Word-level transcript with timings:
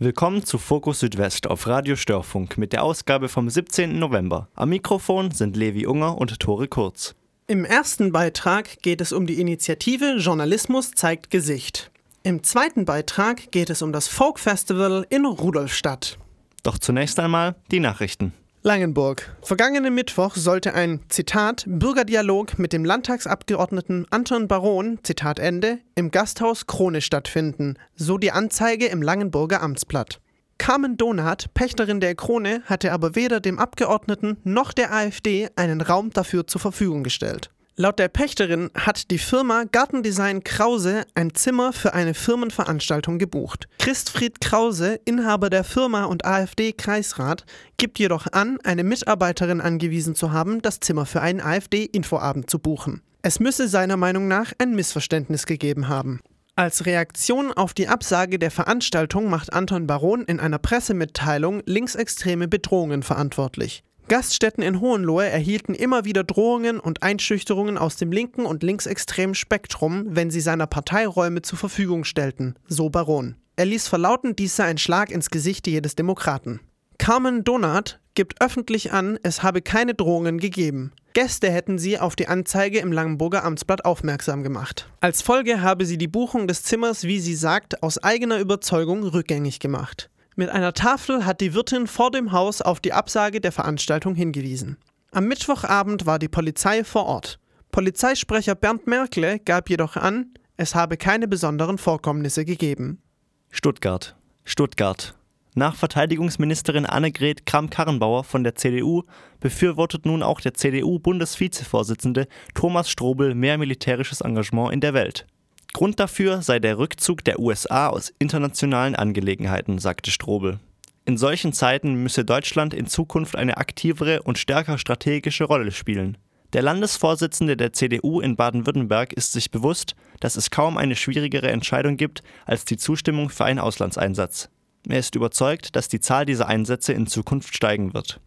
Willkommen 0.00 0.44
zu 0.44 0.58
Fokus 0.58 1.00
Südwest 1.00 1.48
auf 1.48 1.66
Radio 1.66 1.96
Störfunk 1.96 2.56
mit 2.56 2.72
der 2.72 2.84
Ausgabe 2.84 3.28
vom 3.28 3.50
17. 3.50 3.98
November. 3.98 4.46
Am 4.54 4.68
Mikrofon 4.68 5.32
sind 5.32 5.56
Levi 5.56 5.88
Unger 5.88 6.16
und 6.18 6.38
Tore 6.38 6.68
Kurz. 6.68 7.16
Im 7.48 7.64
ersten 7.64 8.12
Beitrag 8.12 8.80
geht 8.82 9.00
es 9.00 9.12
um 9.12 9.26
die 9.26 9.40
Initiative 9.40 10.18
Journalismus 10.18 10.92
zeigt 10.92 11.30
Gesicht. 11.30 11.90
Im 12.22 12.44
zweiten 12.44 12.84
Beitrag 12.84 13.50
geht 13.50 13.70
es 13.70 13.82
um 13.82 13.92
das 13.92 14.06
Folk 14.06 14.38
Festival 14.38 15.04
in 15.10 15.26
Rudolfstadt. 15.26 16.16
Doch 16.62 16.78
zunächst 16.78 17.18
einmal 17.18 17.56
die 17.72 17.80
Nachrichten. 17.80 18.32
Langenburg. 18.68 19.34
Vergangenen 19.40 19.94
Mittwoch 19.94 20.34
sollte 20.34 20.74
ein, 20.74 21.00
Zitat, 21.08 21.64
Bürgerdialog 21.66 22.58
mit 22.58 22.74
dem 22.74 22.84
Landtagsabgeordneten 22.84 24.04
Anton 24.10 24.46
Baron, 24.46 24.98
Zitat 25.02 25.38
Ende, 25.38 25.78
im 25.94 26.10
Gasthaus 26.10 26.66
Krone 26.66 27.00
stattfinden, 27.00 27.78
so 27.94 28.18
die 28.18 28.30
Anzeige 28.30 28.84
im 28.84 29.00
Langenburger 29.00 29.62
Amtsblatt. 29.62 30.20
Carmen 30.58 30.98
Donat, 30.98 31.54
Pächterin 31.54 32.00
der 32.00 32.14
Krone, 32.14 32.60
hatte 32.66 32.92
aber 32.92 33.14
weder 33.14 33.40
dem 33.40 33.58
Abgeordneten 33.58 34.36
noch 34.44 34.74
der 34.74 34.92
AfD 34.92 35.48
einen 35.56 35.80
Raum 35.80 36.10
dafür 36.10 36.46
zur 36.46 36.60
Verfügung 36.60 37.02
gestellt. 37.02 37.50
Laut 37.80 38.00
der 38.00 38.08
Pächterin 38.08 38.70
hat 38.74 39.08
die 39.12 39.18
Firma 39.18 39.62
Gartendesign 39.70 40.42
Krause 40.42 41.04
ein 41.14 41.32
Zimmer 41.36 41.72
für 41.72 41.94
eine 41.94 42.12
Firmenveranstaltung 42.12 43.20
gebucht. 43.20 43.68
Christfried 43.78 44.40
Krause, 44.40 44.98
Inhaber 45.04 45.48
der 45.48 45.62
Firma 45.62 46.02
und 46.06 46.24
AfD-Kreisrat, 46.24 47.44
gibt 47.76 48.00
jedoch 48.00 48.26
an, 48.32 48.58
eine 48.64 48.82
Mitarbeiterin 48.82 49.60
angewiesen 49.60 50.16
zu 50.16 50.32
haben, 50.32 50.60
das 50.60 50.80
Zimmer 50.80 51.06
für 51.06 51.20
einen 51.20 51.40
AfD-Infoabend 51.40 52.50
zu 52.50 52.58
buchen. 52.58 53.00
Es 53.22 53.38
müsse 53.38 53.68
seiner 53.68 53.96
Meinung 53.96 54.26
nach 54.26 54.52
ein 54.58 54.74
Missverständnis 54.74 55.46
gegeben 55.46 55.86
haben. 55.86 56.18
Als 56.56 56.84
Reaktion 56.84 57.52
auf 57.52 57.74
die 57.74 57.86
Absage 57.86 58.40
der 58.40 58.50
Veranstaltung 58.50 59.30
macht 59.30 59.52
Anton 59.52 59.86
Baron 59.86 60.24
in 60.24 60.40
einer 60.40 60.58
Pressemitteilung 60.58 61.62
linksextreme 61.64 62.48
Bedrohungen 62.48 63.04
verantwortlich. 63.04 63.84
Gaststätten 64.08 64.62
in 64.62 64.80
Hohenlohe 64.80 65.26
erhielten 65.26 65.74
immer 65.74 66.04
wieder 66.04 66.24
Drohungen 66.24 66.80
und 66.80 67.02
Einschüchterungen 67.02 67.76
aus 67.76 67.96
dem 67.96 68.10
linken 68.10 68.46
und 68.46 68.62
linksextremen 68.62 69.34
Spektrum, 69.34 70.06
wenn 70.08 70.30
sie 70.30 70.40
seiner 70.40 70.66
Partei 70.66 71.06
Räume 71.06 71.42
zur 71.42 71.58
Verfügung 71.58 72.04
stellten, 72.04 72.54
so 72.66 72.88
Baron. 72.88 73.36
Er 73.56 73.66
ließ 73.66 73.86
verlauten, 73.86 74.34
dies 74.34 74.56
sei 74.56 74.64
ein 74.64 74.78
Schlag 74.78 75.10
ins 75.10 75.30
Gesicht 75.30 75.66
jedes 75.66 75.94
Demokraten. 75.94 76.60
Carmen 76.96 77.44
Donat 77.44 78.00
gibt 78.14 78.40
öffentlich 78.42 78.92
an, 78.92 79.18
es 79.22 79.42
habe 79.42 79.62
keine 79.62 79.94
Drohungen 79.94 80.38
gegeben. 80.38 80.92
Gäste 81.12 81.50
hätten 81.50 81.78
sie 81.78 81.98
auf 81.98 82.16
die 82.16 82.28
Anzeige 82.28 82.78
im 82.78 82.92
Langenburger 82.92 83.44
Amtsblatt 83.44 83.84
aufmerksam 83.84 84.42
gemacht. 84.42 84.88
Als 85.00 85.22
Folge 85.22 85.60
habe 85.60 85.84
sie 85.84 85.98
die 85.98 86.08
Buchung 86.08 86.46
des 86.48 86.62
Zimmers, 86.62 87.04
wie 87.04 87.20
sie 87.20 87.34
sagt, 87.34 87.82
aus 87.82 87.98
eigener 87.98 88.38
Überzeugung 88.38 89.02
rückgängig 89.02 89.60
gemacht. 89.60 90.10
Mit 90.38 90.50
einer 90.50 90.72
Tafel 90.72 91.26
hat 91.26 91.40
die 91.40 91.52
Wirtin 91.52 91.88
vor 91.88 92.12
dem 92.12 92.30
Haus 92.30 92.62
auf 92.62 92.78
die 92.78 92.92
Absage 92.92 93.40
der 93.40 93.50
Veranstaltung 93.50 94.14
hingewiesen. 94.14 94.76
Am 95.10 95.26
Mittwochabend 95.26 96.06
war 96.06 96.20
die 96.20 96.28
Polizei 96.28 96.84
vor 96.84 97.06
Ort. 97.06 97.40
Polizeisprecher 97.72 98.54
Bernd 98.54 98.86
Merkle 98.86 99.40
gab 99.40 99.68
jedoch 99.68 99.96
an, 99.96 100.32
es 100.56 100.76
habe 100.76 100.96
keine 100.96 101.26
besonderen 101.26 101.76
Vorkommnisse 101.76 102.44
gegeben. 102.44 103.02
Stuttgart. 103.50 104.14
Stuttgart. 104.44 105.16
Nach 105.56 105.74
Verteidigungsministerin 105.74 106.86
Annegret 106.86 107.44
Kramp-Karrenbauer 107.44 108.22
von 108.22 108.44
der 108.44 108.54
CDU 108.54 109.02
befürwortet 109.40 110.06
nun 110.06 110.22
auch 110.22 110.40
der 110.40 110.54
CDU-Bundesvizevorsitzende 110.54 112.28
Thomas 112.54 112.88
Strobel 112.88 113.34
mehr 113.34 113.58
militärisches 113.58 114.20
Engagement 114.20 114.72
in 114.72 114.80
der 114.80 114.94
Welt. 114.94 115.26
Grund 115.72 116.00
dafür 116.00 116.42
sei 116.42 116.58
der 116.58 116.78
Rückzug 116.78 117.24
der 117.24 117.38
USA 117.38 117.88
aus 117.88 118.12
internationalen 118.18 118.94
Angelegenheiten, 118.96 119.78
sagte 119.78 120.10
Strobel. 120.10 120.58
In 121.04 121.16
solchen 121.16 121.52
Zeiten 121.52 122.02
müsse 122.02 122.24
Deutschland 122.24 122.74
in 122.74 122.86
Zukunft 122.86 123.36
eine 123.36 123.56
aktivere 123.56 124.22
und 124.22 124.38
stärker 124.38 124.76
strategische 124.76 125.44
Rolle 125.44 125.70
spielen. 125.70 126.18
Der 126.54 126.62
Landesvorsitzende 126.62 127.56
der 127.56 127.72
CDU 127.74 128.20
in 128.20 128.36
Baden-Württemberg 128.36 129.12
ist 129.12 129.32
sich 129.32 129.50
bewusst, 129.50 129.94
dass 130.20 130.36
es 130.36 130.50
kaum 130.50 130.78
eine 130.78 130.96
schwierigere 130.96 131.50
Entscheidung 131.50 131.96
gibt 131.96 132.22
als 132.46 132.64
die 132.64 132.78
Zustimmung 132.78 133.28
für 133.28 133.44
einen 133.44 133.58
Auslandseinsatz. 133.58 134.48
Er 134.88 134.98
ist 134.98 135.14
überzeugt, 135.14 135.76
dass 135.76 135.88
die 135.88 136.00
Zahl 136.00 136.24
dieser 136.24 136.48
Einsätze 136.48 136.94
in 136.94 137.06
Zukunft 137.06 137.54
steigen 137.54 137.92
wird. 137.92 138.20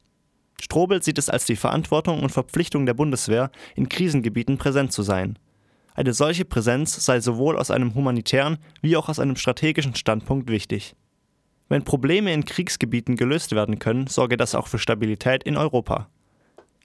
Strobel 0.60 1.02
sieht 1.02 1.18
es 1.18 1.30
als 1.30 1.46
die 1.46 1.56
Verantwortung 1.56 2.22
und 2.22 2.32
Verpflichtung 2.32 2.86
der 2.86 2.94
Bundeswehr, 2.94 3.50
in 3.76 3.90
Krisengebieten 3.90 4.60
präsent 4.60 4.92
zu 4.92 5.02
sein. 5.02 5.40
Eine 6.02 6.14
solche 6.14 6.46
Präsenz 6.46 7.06
sei 7.06 7.20
sowohl 7.20 7.60
aus 7.60 7.70
einem 7.70 7.94
humanitären 7.94 8.58
wie 8.82 8.98
auch 8.98 9.08
aus 9.08 9.20
einem 9.20 9.36
strategischen 9.36 9.94
Standpunkt 9.94 10.50
wichtig. 10.50 10.96
Wenn 11.70 11.84
Probleme 11.84 12.34
in 12.34 12.44
Kriegsgebieten 12.44 13.18
gelöst 13.18 13.52
werden 13.52 13.78
können, 13.78 14.08
sorge 14.08 14.36
das 14.36 14.56
auch 14.56 14.66
für 14.66 14.80
Stabilität 14.80 15.44
in 15.44 15.58
Europa. 15.58 16.10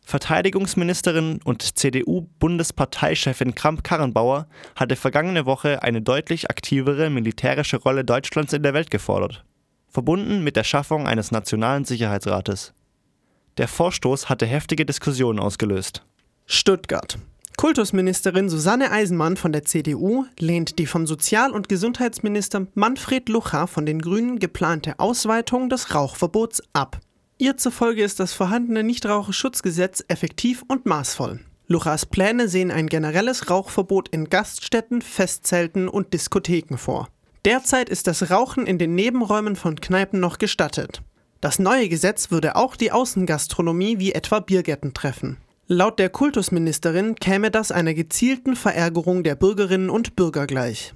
Verteidigungsministerin 0.03 1.41
und 1.45 1.63
CDU-Bundesparteichefin 1.63 3.55
Kramp-Karrenbauer 3.55 4.49
hatte 4.75 4.97
vergangene 4.97 5.47
Woche 5.47 5.83
eine 5.83 6.03
deutlich 6.03 6.51
aktivere 6.51 7.09
militärische 7.09 7.79
Rolle 7.79 8.05
Deutschlands 8.05 8.53
in 8.53 8.63
der 8.63 8.75
Welt 8.75 8.91
gefordert, 8.91 9.47
verbunden 9.89 10.45
mit 10.45 10.57
der 10.57 10.65
Schaffung 10.65 11.07
eines 11.07 11.31
nationalen 11.31 11.87
Sicherheitsrates. 11.87 12.75
Der 13.57 13.67
Vorstoß 13.67 14.29
hatte 14.29 14.45
heftige 14.45 14.85
Diskussionen 14.85 15.39
ausgelöst. 15.39 16.05
Stuttgart. 16.45 17.17
Kultusministerin 17.57 18.51
Susanne 18.51 18.91
Eisenmann 18.91 19.39
von 19.39 19.51
der 19.51 19.65
CDU 19.65 20.27
lehnt 20.39 20.79
die 20.79 20.85
vom 20.85 21.07
Sozial- 21.07 21.53
und 21.53 21.71
Gesundheitsminister 21.71 22.67
Manfred 22.75 23.31
Lucha 23.31 23.67
von 23.67 23.87
den 23.87 24.03
Grünen 24.03 24.39
geplante 24.39 24.99
Ausweitung 24.99 25.71
des 25.71 25.95
Rauchverbots 25.95 26.63
ab. 26.75 27.01
Ihr 27.39 27.57
zufolge 27.57 28.03
ist 28.05 28.21
das 28.21 28.35
vorhandene 28.35 28.83
Nichtraucherschutzgesetz 28.83 30.05
effektiv 30.09 30.65
und 30.69 30.85
maßvoll. 30.85 31.41
Luchas 31.67 32.05
Pläne 32.05 32.49
sehen 32.49 32.71
ein 32.71 32.89
generelles 32.89 33.49
Rauchverbot 33.49 34.11
in 34.11 34.29
Gaststätten, 34.29 35.01
Festzelten 35.01 35.89
und 35.89 36.13
Diskotheken 36.13 36.77
vor. 36.77 37.09
Derzeit 37.47 37.89
ist 37.89 38.07
das 38.07 38.31
Rauchen 38.31 38.67
in 38.67 38.77
den 38.77 38.95
Nebenräumen 38.95 39.57
von 39.57 39.81
Kneipen 39.81 40.21
noch 40.21 40.37
gestattet. 40.37 41.01
Das 41.41 41.59
neue 41.59 41.89
Gesetz 41.89 42.31
würde 42.31 42.55
auch 42.55 42.77
die 42.77 42.93
Außengastronomie 42.93 43.99
wie 43.99 44.13
etwa 44.13 44.41
Biergärten 44.41 44.93
treffen. 44.93 45.39
Laut 45.69 45.99
der 45.99 46.11
Kultusministerin 46.11 47.17
käme 47.17 47.51
das 47.51 47.73
einer 47.73 47.93
gezielten 47.93 48.55
Verärgerung 48.55 49.25
der 49.25 49.35
Bürgerinnen 49.35 49.91
und 49.91 50.15
Bürger 50.15 50.47
gleich. 50.47 50.95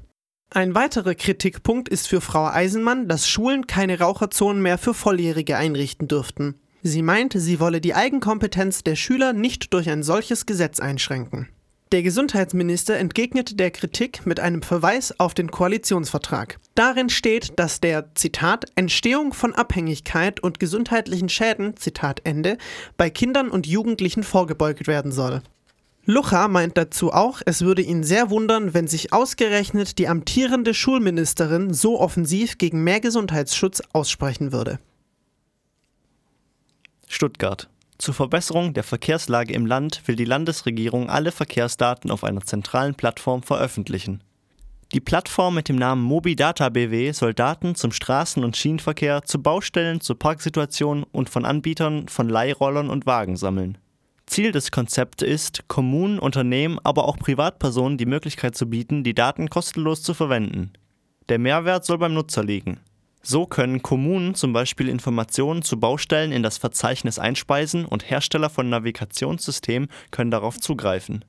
Ein 0.48 0.76
weiterer 0.76 1.16
Kritikpunkt 1.16 1.88
ist 1.88 2.06
für 2.06 2.20
Frau 2.20 2.47
Eisenmann, 2.47 3.09
dass 3.09 3.28
Schulen 3.28 3.66
keine 3.66 3.98
Raucherzonen 3.98 4.62
mehr 4.62 4.78
für 4.78 4.94
Volljährige 4.94 5.56
einrichten 5.56 6.06
dürften. 6.06 6.54
Sie 6.82 7.03
meint, 7.03 7.32
sie 7.36 7.59
wolle 7.59 7.80
die 7.80 7.97
Eigenkompetenz 7.97 8.84
der 8.84 8.94
Schüler 8.94 9.32
nicht 9.32 9.75
durch 9.75 9.91
ein 9.91 10.04
solches 10.04 10.47
Gesetz 10.47 10.78
einschränken. 10.78 11.48
Der 11.93 12.05
Gesundheitsminister 12.05 12.97
entgegnet 12.99 13.59
der 13.59 13.73
Kritik 13.73 14.25
mit 14.25 14.39
einem 14.39 14.62
Verweis 14.62 15.19
auf 15.19 15.34
den 15.34 15.51
Koalitionsvertrag. 15.51 16.61
Darin 16.77 17.09
steht, 17.09 17.59
dass 17.59 17.81
der 17.81 18.15
Zitat 18.15 18.67
Entstehung 18.77 19.33
von 19.33 19.55
Abhängigkeit 19.55 20.39
und 20.39 20.60
gesundheitlichen 20.60 21.28
Schäden 21.28 21.77
Zitat 21.77 22.21
Ende 22.22 22.59
bei 22.97 23.10
Kindern 23.10 23.51
und 23.51 23.66
Jugendlichen 23.66 24.22
vorgebeugt 24.22 24.87
werden 24.87 25.10
soll. 25.10 25.42
Lucha 26.04 26.47
meint 26.47 26.78
dazu 26.78 27.13
auch, 27.13 27.42
es 27.45 27.63
würde 27.63 27.83
ihn 27.83 28.04
sehr 28.04 28.31
wundern, 28.31 28.72
wenn 28.72 28.86
sich 28.86 29.13
ausgerechnet 29.13 29.98
die 29.98 30.07
amtierende 30.07 30.75
Schulministerin 30.75 31.75
so 31.75 31.98
offensiv 31.98 32.57
gegen 32.57 32.84
mehr 32.84 33.01
Gesundheitsschutz 33.01 33.83
aussprechen 33.93 34.53
würde. 34.53 34.78
Stuttgart 37.09 37.69
zur 38.00 38.14
Verbesserung 38.14 38.72
der 38.72 38.82
Verkehrslage 38.82 39.52
im 39.52 39.66
Land 39.66 40.02
will 40.06 40.16
die 40.16 40.24
Landesregierung 40.24 41.10
alle 41.10 41.32
Verkehrsdaten 41.32 42.10
auf 42.10 42.24
einer 42.24 42.41
zentralen 42.41 42.94
Plattform 42.94 43.42
veröffentlichen. 43.42 44.22
Die 44.92 45.00
Plattform 45.00 45.54
mit 45.54 45.68
dem 45.68 45.76
Namen 45.76 46.02
Mobidata 46.02 46.68
BW 46.68 47.12
soll 47.12 47.32
Daten 47.32 47.76
zum 47.76 47.92
Straßen- 47.92 48.42
und 48.42 48.56
Schienenverkehr, 48.56 49.22
zu 49.22 49.41
Baustellen, 49.41 50.00
zur 50.00 50.18
Parksituation 50.18 51.04
und 51.12 51.30
von 51.30 51.44
Anbietern 51.44 52.08
von 52.08 52.28
Leihrollern 52.28 52.91
und 52.91 53.06
Wagen 53.06 53.36
sammeln. 53.36 53.78
Ziel 54.26 54.50
des 54.50 54.70
Konzepts 54.70 55.22
ist, 55.22 55.68
Kommunen, 55.68 56.18
Unternehmen, 56.18 56.78
aber 56.82 57.06
auch 57.06 57.18
Privatpersonen 57.18 57.98
die 57.98 58.06
Möglichkeit 58.06 58.56
zu 58.56 58.66
bieten, 58.66 59.04
die 59.04 59.14
Daten 59.14 59.50
kostenlos 59.50 60.02
zu 60.02 60.14
verwenden. 60.14 60.72
Der 61.28 61.38
Mehrwert 61.38 61.84
soll 61.84 61.98
beim 61.98 62.14
Nutzer 62.14 62.42
liegen. 62.42 62.80
So 63.22 63.47
können 63.47 63.83
Kommunen 63.83 64.34
zum 64.34 64.53
Beispiel 64.53 64.89
Informationen 64.89 65.63
zu 65.63 65.78
Baustellen 65.78 66.33
in 66.33 66.43
das 66.43 66.59
Verzeichnis 66.59 67.19
einspeisen 67.19 67.84
und 67.84 68.09
Hersteller 68.09 68.49
von 68.49 68.69
Navigationssystemen 68.69 69.91
können 70.11 70.31
darauf 70.31 70.59
zugreifen. 70.59 71.25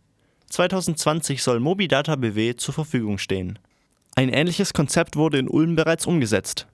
2020 0.49 1.43
soll 1.43 1.59
Mobidata 1.59 2.15
BW 2.15 2.55
zur 2.55 2.73
Verfügung 2.73 3.17
stehen. 3.17 3.59
Ein 4.15 4.29
ähnliches 4.29 4.73
Konzept 4.73 5.15
wurde 5.15 5.37
in 5.37 5.47
Ulm 5.47 5.75
bereits 5.75 6.05
umgesetzt. 6.05 6.67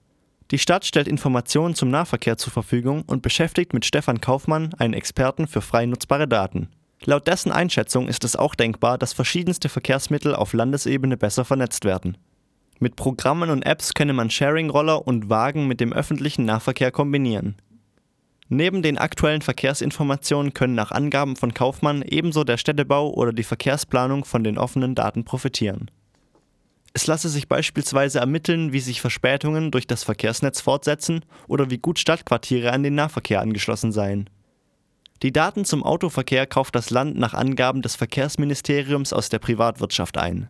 Die 0.50 0.58
Stadt 0.58 0.86
stellt 0.86 1.08
Informationen 1.08 1.74
zum 1.74 1.90
Nahverkehr 1.90 2.38
zur 2.38 2.52
Verfügung 2.52 3.02
und 3.06 3.22
beschäftigt 3.22 3.74
mit 3.74 3.84
Stefan 3.84 4.20
Kaufmann 4.20 4.72
einen 4.78 4.94
Experten 4.94 5.46
für 5.46 5.60
frei 5.60 5.86
nutzbare 5.86 6.26
Daten. 6.26 6.68
Laut 7.04 7.26
dessen 7.26 7.52
Einschätzung 7.52 8.08
ist 8.08 8.24
es 8.24 8.34
auch 8.34 8.54
denkbar, 8.54 8.98
dass 8.98 9.12
verschiedenste 9.12 9.68
Verkehrsmittel 9.68 10.34
auf 10.34 10.52
Landesebene 10.52 11.16
besser 11.16 11.44
vernetzt 11.44 11.84
werden. 11.84 12.16
Mit 12.80 12.94
Programmen 12.94 13.50
und 13.50 13.66
Apps 13.66 13.94
könne 13.94 14.12
man 14.12 14.30
Sharing-Roller 14.30 15.06
und 15.06 15.28
Wagen 15.28 15.66
mit 15.66 15.80
dem 15.80 15.92
öffentlichen 15.92 16.44
Nahverkehr 16.44 16.92
kombinieren. 16.92 17.56
Neben 18.48 18.82
den 18.82 18.98
aktuellen 18.98 19.42
Verkehrsinformationen 19.42 20.54
können 20.54 20.74
nach 20.74 20.90
Angaben 20.90 21.36
von 21.36 21.52
Kaufmann 21.52 22.02
ebenso 22.02 22.44
der 22.44 22.56
Städtebau 22.56 23.10
oder 23.12 23.32
die 23.32 23.42
Verkehrsplanung 23.42 24.24
von 24.24 24.44
den 24.44 24.56
offenen 24.56 24.94
Daten 24.94 25.24
profitieren. 25.24 25.90
Es 26.94 27.06
lasse 27.06 27.28
sich 27.28 27.48
beispielsweise 27.48 28.20
ermitteln, 28.20 28.72
wie 28.72 28.80
sich 28.80 29.00
Verspätungen 29.00 29.70
durch 29.70 29.86
das 29.86 30.04
Verkehrsnetz 30.04 30.60
fortsetzen 30.60 31.24
oder 31.46 31.70
wie 31.70 31.78
gut 31.78 31.98
Stadtquartiere 31.98 32.72
an 32.72 32.82
den 32.82 32.94
Nahverkehr 32.94 33.40
angeschlossen 33.40 33.92
seien. 33.92 34.30
Die 35.22 35.32
Daten 35.32 35.64
zum 35.64 35.82
Autoverkehr 35.82 36.46
kauft 36.46 36.74
das 36.74 36.90
Land 36.90 37.18
nach 37.18 37.34
Angaben 37.34 37.82
des 37.82 37.96
Verkehrsministeriums 37.96 39.12
aus 39.12 39.28
der 39.28 39.40
Privatwirtschaft 39.40 40.16
ein. 40.16 40.48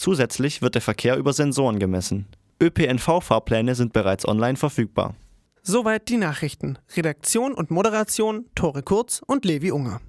Zusätzlich 0.00 0.62
wird 0.62 0.76
der 0.76 0.80
Verkehr 0.80 1.18
über 1.18 1.34
Sensoren 1.34 1.78
gemessen. 1.78 2.24
ÖPNV-Fahrpläne 2.58 3.74
sind 3.74 3.92
bereits 3.92 4.26
online 4.26 4.56
verfügbar. 4.56 5.14
Soweit 5.62 6.08
die 6.08 6.16
Nachrichten. 6.16 6.78
Redaktion 6.96 7.52
und 7.52 7.70
Moderation 7.70 8.46
Tore 8.54 8.82
Kurz 8.82 9.20
und 9.26 9.44
Levi 9.44 9.72
Unger. 9.72 10.00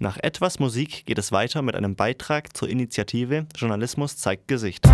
Nach 0.00 0.18
etwas 0.18 0.58
Musik 0.58 1.06
geht 1.06 1.16
es 1.16 1.32
weiter 1.32 1.62
mit 1.62 1.76
einem 1.76 1.96
Beitrag 1.96 2.54
zur 2.54 2.68
Initiative 2.68 3.46
Journalismus 3.56 4.18
zeigt 4.18 4.48
Gesicht. 4.48 4.86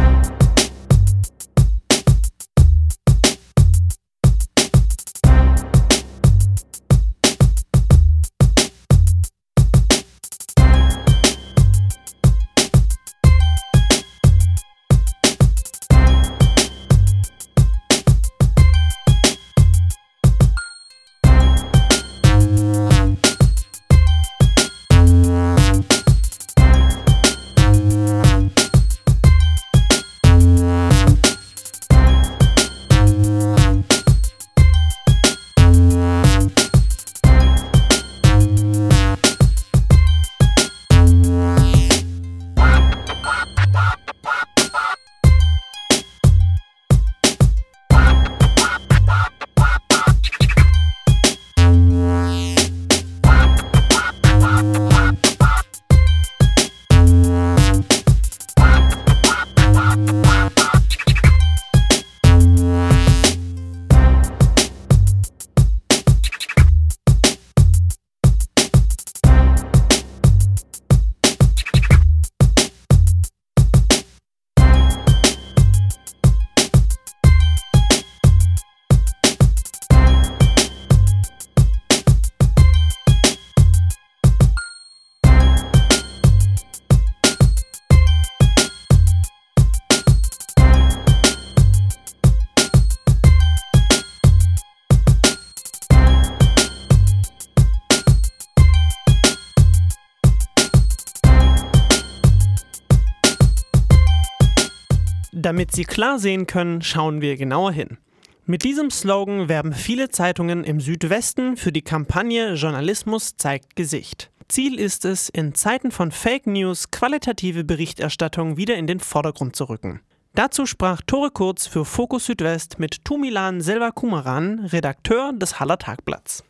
Damit 105.48 105.72
Sie 105.72 105.84
klar 105.84 106.18
sehen 106.18 106.46
können, 106.46 106.82
schauen 106.82 107.22
wir 107.22 107.38
genauer 107.38 107.72
hin. 107.72 107.96
Mit 108.44 108.64
diesem 108.64 108.90
Slogan 108.90 109.48
werben 109.48 109.72
viele 109.72 110.10
Zeitungen 110.10 110.62
im 110.62 110.78
Südwesten 110.78 111.56
für 111.56 111.72
die 111.72 111.80
Kampagne 111.80 112.52
Journalismus 112.52 113.38
zeigt 113.38 113.74
Gesicht. 113.74 114.30
Ziel 114.48 114.78
ist 114.78 115.06
es, 115.06 115.30
in 115.30 115.54
Zeiten 115.54 115.90
von 115.90 116.12
Fake 116.12 116.46
News 116.46 116.90
qualitative 116.90 117.64
Berichterstattung 117.64 118.58
wieder 118.58 118.76
in 118.76 118.86
den 118.86 119.00
Vordergrund 119.00 119.56
zu 119.56 119.64
rücken. 119.70 120.02
Dazu 120.34 120.66
sprach 120.66 121.00
Tore 121.00 121.30
Kurz 121.30 121.66
für 121.66 121.86
Fokus 121.86 122.26
Südwest 122.26 122.78
mit 122.78 123.06
Tumilan 123.06 123.62
Selvakumaran, 123.62 124.66
Redakteur 124.66 125.32
des 125.32 125.58
Haller 125.60 125.78
Tagblatts. 125.78 126.44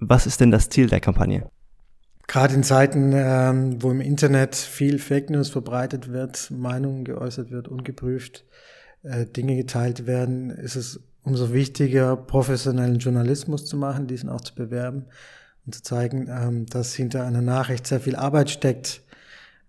Was 0.00 0.26
ist 0.26 0.40
denn 0.40 0.50
das 0.50 0.68
Ziel 0.68 0.88
der 0.88 0.98
Kampagne? 0.98 1.48
Gerade 2.32 2.54
in 2.54 2.62
Zeiten, 2.62 3.12
ähm, 3.14 3.82
wo 3.82 3.90
im 3.90 4.00
Internet 4.00 4.56
viel 4.56 4.98
Fake 4.98 5.28
News 5.28 5.50
verbreitet 5.50 6.10
wird, 6.10 6.50
Meinungen 6.50 7.04
geäußert 7.04 7.50
wird, 7.50 7.68
ungeprüft 7.68 8.46
äh, 9.02 9.26
Dinge 9.26 9.54
geteilt 9.54 10.06
werden, 10.06 10.48
ist 10.48 10.74
es 10.74 11.00
umso 11.24 11.52
wichtiger, 11.52 12.16
professionellen 12.16 13.00
Journalismus 13.00 13.66
zu 13.66 13.76
machen, 13.76 14.06
diesen 14.06 14.30
auch 14.30 14.40
zu 14.40 14.54
bewerben 14.54 15.04
und 15.66 15.74
zu 15.74 15.82
zeigen, 15.82 16.26
ähm, 16.30 16.64
dass 16.64 16.94
hinter 16.94 17.26
einer 17.26 17.42
Nachricht 17.42 17.86
sehr 17.86 18.00
viel 18.00 18.16
Arbeit 18.16 18.48
steckt. 18.48 19.02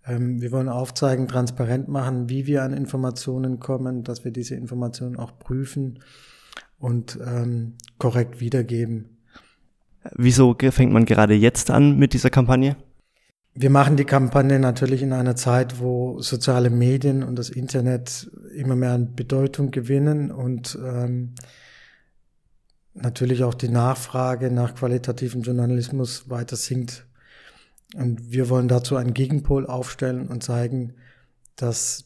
Ähm, 0.08 0.39
wir 0.41 0.53
wollen 0.53 0.70
aufzeigen, 0.70 1.27
transparent 1.27 1.89
machen, 1.89 2.29
wie 2.29 2.48
wir 2.48 2.63
an 2.63 2.72
Informationen 2.72 3.60
kommen, 3.60 4.05
dass 4.05 4.24
wir 4.24 4.32
diese 4.32 4.55
Informationen 4.55 5.17
auch 5.17 5.38
prüfen 5.38 6.00
und 6.79 7.20
ähm, 7.22 7.74
korrekt 7.98 8.39
wiedergeben. 8.39 9.12
Wieso 10.12 10.55
fängt 10.72 10.91
man 10.91 11.05
gerade 11.05 11.33
jetzt 11.33 11.72
an 11.72 11.98
mit 11.98 12.13
dieser 12.13 12.29
Kampagne? 12.29 12.75
Wir 13.55 13.69
machen 13.69 13.98
die 13.98 14.05
Kampagne 14.05 14.60
natürlich 14.60 15.03
in 15.03 15.13
einer 15.13 15.36
Zeit, 15.36 15.79
wo 15.79 16.19
soziale 16.22 16.69
Medien 16.72 17.22
und 17.24 17.38
das 17.38 17.50
Internet 17.50 18.31
immer 18.55 18.75
mehr 18.75 18.93
an 18.93 19.15
Bedeutung 19.15 19.69
gewinnen 19.69 20.31
und 20.31 20.77
ähm, 20.83 21.36
natürlich 22.95 23.43
auch 23.43 23.53
die 23.53 23.69
Nachfrage 23.69 24.50
nach 24.50 24.74
qualitativem 24.74 25.43
Journalismus 25.43 26.29
weiter 26.29 26.55
sinkt. 26.55 27.05
Und 27.95 28.31
wir 28.31 28.50
wollen 28.50 28.67
dazu 28.67 28.95
einen 28.95 29.13
Gegenpol 29.13 29.67
aufstellen 29.67 30.27
und 30.27 30.43
zeigen, 30.43 30.95
dass 31.55 32.05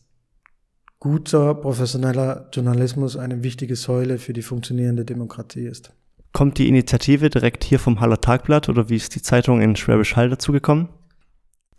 guter, 1.00 1.56
professioneller 1.56 2.50
Journalismus 2.52 3.16
eine 3.16 3.44
wichtige 3.44 3.78
Säule 3.78 4.18
für 4.18 4.34
die 4.34 4.42
funktionierende 4.42 5.06
Demokratie 5.06 5.66
ist. 5.66 5.94
Kommt 6.38 6.60
die 6.60 6.68
Initiative 6.68 7.32
direkt 7.32 7.64
hier 7.64 7.80
vom 7.80 8.00
Haller 8.00 8.22
Tagblatt 8.22 8.70
oder 8.70 8.90
wie 8.90 8.96
ist 8.96 9.16
die 9.16 9.24
Zeitung 9.24 9.60
in 9.60 9.76
Schwäbisch 9.76 10.16
Hall 10.16 10.30
dazugekommen? 10.30 10.88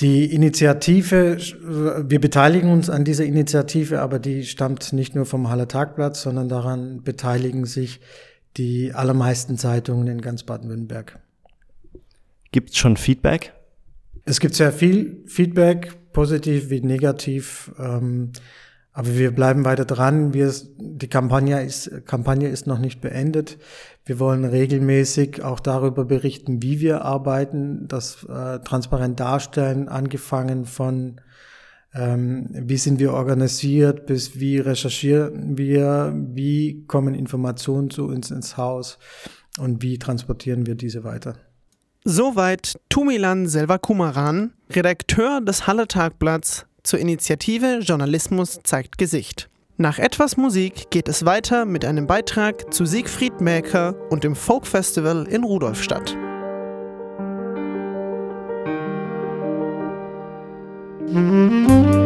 Die 0.00 0.24
Initiative, 0.34 1.36
wir 1.38 2.20
beteiligen 2.20 2.72
uns 2.72 2.90
an 2.90 3.04
dieser 3.04 3.24
Initiative, 3.24 4.00
aber 4.00 4.18
die 4.18 4.42
stammt 4.42 4.92
nicht 4.92 5.14
nur 5.14 5.26
vom 5.26 5.48
Haller 5.48 5.68
Tagblatt, 5.68 6.16
sondern 6.16 6.48
daran 6.48 7.04
beteiligen 7.04 7.66
sich 7.66 8.00
die 8.56 8.92
allermeisten 8.92 9.56
Zeitungen 9.58 10.08
in 10.08 10.20
ganz 10.20 10.42
Baden-Württemberg. 10.42 11.20
Gibt 12.50 12.70
es 12.70 12.78
schon 12.78 12.96
Feedback? 12.96 13.52
Es 14.24 14.40
gibt 14.40 14.56
sehr 14.56 14.72
viel 14.72 15.22
Feedback, 15.26 16.12
positiv 16.12 16.68
wie 16.68 16.80
negativ. 16.80 17.70
Ähm, 17.78 18.32
aber 18.98 19.16
wir 19.16 19.30
bleiben 19.30 19.64
weiter 19.64 19.84
dran. 19.84 20.34
Wir, 20.34 20.52
die 20.76 21.06
Kampagne 21.06 21.62
ist, 21.62 22.04
Kampagne 22.04 22.48
ist 22.48 22.66
noch 22.66 22.80
nicht 22.80 23.00
beendet. 23.00 23.56
Wir 24.04 24.18
wollen 24.18 24.44
regelmäßig 24.44 25.40
auch 25.44 25.60
darüber 25.60 26.04
berichten, 26.04 26.64
wie 26.64 26.80
wir 26.80 27.04
arbeiten, 27.04 27.86
das 27.86 28.24
äh, 28.24 28.58
transparent 28.58 29.20
darstellen, 29.20 29.88
angefangen 29.88 30.64
von 30.64 31.20
ähm, 31.94 32.48
wie 32.50 32.76
sind 32.76 32.98
wir 32.98 33.12
organisiert, 33.12 34.06
bis 34.06 34.40
wie 34.40 34.58
recherchieren 34.58 35.56
wir, 35.56 36.12
wie 36.34 36.84
kommen 36.88 37.14
Informationen 37.14 37.90
zu 37.90 38.04
uns 38.04 38.32
ins 38.32 38.56
Haus 38.56 38.98
und 39.60 39.80
wie 39.80 40.00
transportieren 40.00 40.66
wir 40.66 40.74
diese 40.74 41.04
weiter. 41.04 41.36
Soweit 42.02 42.80
Tumilan 42.88 43.46
Selvakumaran, 43.46 44.54
Redakteur 44.70 45.40
des 45.40 45.68
Halle 45.68 45.86
Tagblatts 45.86 46.66
zur 46.88 46.98
Initiative 46.98 47.80
Journalismus 47.82 48.60
zeigt 48.64 48.96
Gesicht. 48.96 49.50
Nach 49.76 49.98
etwas 49.98 50.38
Musik 50.38 50.90
geht 50.90 51.08
es 51.08 51.26
weiter 51.26 51.66
mit 51.66 51.84
einem 51.84 52.06
Beitrag 52.06 52.72
zu 52.72 52.86
Siegfried 52.86 53.42
Mäker 53.42 53.94
und 54.10 54.24
dem 54.24 54.34
Folk 54.34 54.66
Festival 54.66 55.26
in 55.28 55.44
Rudolfstadt. 55.44 56.16
Musik 61.10 61.97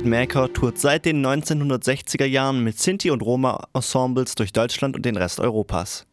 Mäker 0.00 0.50
tourt 0.50 0.78
seit 0.78 1.04
den 1.04 1.24
1960er 1.24 2.24
Jahren 2.24 2.64
mit 2.64 2.78
Sinti- 2.78 3.10
und 3.10 3.20
Roma-Ensembles 3.20 4.36
durch 4.36 4.50
Deutschland 4.50 4.96
und 4.96 5.04
den 5.04 5.18
Rest 5.18 5.38
Europas. 5.38 6.06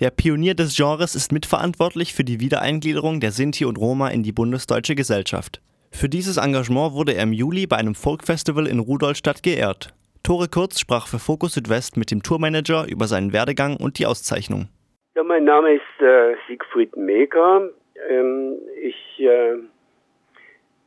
Der 0.00 0.10
Pionier 0.10 0.54
des 0.54 0.76
Genres 0.76 1.14
ist 1.14 1.32
mitverantwortlich 1.32 2.12
für 2.12 2.24
die 2.24 2.40
Wiedereingliederung 2.40 3.20
der 3.20 3.30
Sinti 3.30 3.64
und 3.64 3.78
Roma 3.78 4.08
in 4.08 4.22
die 4.22 4.32
bundesdeutsche 4.32 4.94
Gesellschaft. 4.94 5.62
Für 5.90 6.10
dieses 6.10 6.36
Engagement 6.36 6.92
wurde 6.92 7.14
er 7.14 7.22
im 7.22 7.32
Juli 7.32 7.66
bei 7.66 7.76
einem 7.76 7.94
Folkfestival 7.94 8.66
in 8.66 8.80
Rudolstadt 8.80 9.42
geehrt. 9.42 9.94
Tore 10.22 10.48
Kurz 10.48 10.78
sprach 10.78 11.06
für 11.06 11.18
Fokus 11.18 11.54
Südwest 11.54 11.96
mit 11.96 12.10
dem 12.10 12.22
Tourmanager 12.22 12.86
über 12.86 13.06
seinen 13.06 13.32
Werdegang 13.32 13.78
und 13.78 13.98
die 13.98 14.04
Auszeichnung. 14.04 14.68
Ja, 15.14 15.22
mein 15.22 15.44
Name 15.44 15.76
ist 15.76 16.02
äh, 16.02 16.34
Siegfried 16.48 16.94
Meger. 16.98 17.70
Ähm, 18.10 18.56
ich 18.82 19.24
äh, 19.24 19.56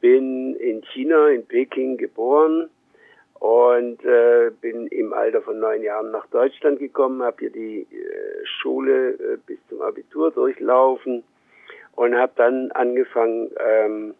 bin 0.01 0.55
in 0.55 0.81
China, 0.93 1.29
in 1.29 1.45
Peking 1.45 1.97
geboren 1.97 2.69
und 3.39 4.03
äh, 4.03 4.51
bin 4.61 4.87
im 4.87 5.13
Alter 5.13 5.41
von 5.41 5.59
neun 5.59 5.81
Jahren 5.81 6.11
nach 6.11 6.27
Deutschland 6.27 6.79
gekommen, 6.79 7.23
habe 7.23 7.37
hier 7.39 7.49
die 7.51 7.81
äh, 7.81 8.45
Schule 8.45 9.11
äh, 9.11 9.37
bis 9.45 9.57
zum 9.69 9.81
Abitur 9.81 10.31
durchlaufen 10.31 11.23
und 11.95 12.15
habe 12.15 12.33
dann 12.35 12.71
angefangen 12.71 13.51
ähm, 13.59 14.13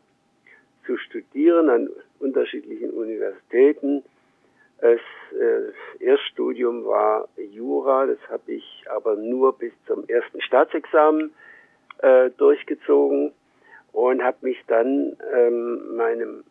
zu 0.86 0.98
studieren 0.98 1.69
an 1.69 1.89
unterschiedlichen 2.19 2.91
Universitäten. 2.91 4.03
Das 4.79 5.00
äh, 5.38 6.03
Erststudium 6.03 6.86
war 6.86 7.27
Jura, 7.38 8.05
das 8.05 8.19
habe 8.29 8.53
ich 8.53 8.86
aber 8.89 9.17
nur 9.17 9.57
bis 9.57 9.74
zum 9.86 10.07
ersten 10.07 10.41
Staatsexamen 10.41 11.31
äh, 12.01 12.29
durchgezogen 12.38 13.33
und 13.91 14.24
habe 14.24 14.38
mich 14.41 14.58
dann 14.67 15.17
ähm, 15.34 15.96
meinem 15.96 16.43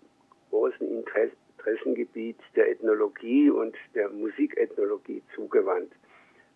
großen 0.50 0.86
Interessengebiet 0.88 2.38
der 2.56 2.70
Ethnologie 2.70 3.50
und 3.50 3.76
der 3.94 4.08
Musikethnologie 4.08 5.22
zugewandt. 5.34 5.92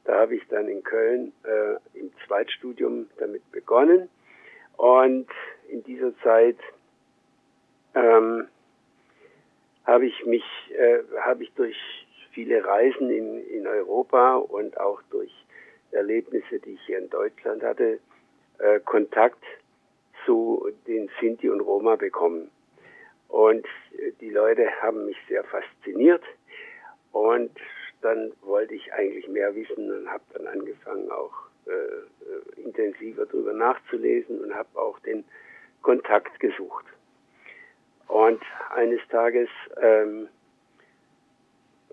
Da 0.05 0.21
habe 0.21 0.35
ich 0.35 0.43
dann 0.49 0.69
in 0.69 0.83
Köln 0.83 1.33
äh, 1.45 1.99
im 1.99 2.11
Zweitstudium 2.27 3.09
damit 3.19 3.49
begonnen 3.53 4.09
und 4.77 5.29
in 5.69 5.85
dieser 5.85 6.17
Zeit 6.19 6.59
ähm, 7.95 8.49
habe 9.85 10.07
ich 10.07 10.27
mich 10.27 10.45
äh, 10.77 11.01
habe 11.21 11.45
ich 11.45 11.53
durch 11.55 11.77
viele 12.33 12.65
Reisen 12.65 13.11
in, 13.11 13.47
in 13.49 13.67
Europa 13.67 14.37
und 14.37 14.79
auch 14.81 15.01
durch 15.11 15.31
Erlebnisse, 15.93 16.59
die 16.59 16.73
ich 16.73 16.81
hier 16.87 16.99
in 16.99 17.11
Deutschland 17.11 17.62
hatte, 17.62 18.01
äh, 18.59 18.81
Kontakt 18.81 19.45
zu 20.25 20.71
den 20.87 21.11
Sinti 21.21 21.49
und 21.49 21.61
Roma 21.61 21.97
bekommen. 21.97 22.50
Und 23.29 23.67
die 24.21 24.31
Leute 24.31 24.69
haben 24.83 25.07
mich 25.07 25.17
sehr 25.29 25.45
fasziniert. 25.45 26.23
Und 27.12 27.50
dann 28.02 28.33
wollte 28.43 28.75
ich 28.75 28.93
eigentlich 28.93 29.29
mehr 29.29 29.55
wissen 29.55 29.91
und 29.91 30.11
habe 30.11 30.25
dann 30.35 30.47
angefangen 30.47 31.11
auch 31.11 31.33
äh, 31.67 32.61
intensiver 32.61 33.26
darüber 33.26 33.52
nachzulesen 33.52 34.41
und 34.41 34.55
habe 34.55 34.69
auch 34.75 34.99
den 35.00 35.25
Kontakt 35.83 36.41
gesucht. 36.41 36.85
Und 38.09 38.43
eines 38.75 39.00
Tages 39.09 39.49
ähm, 39.81 40.29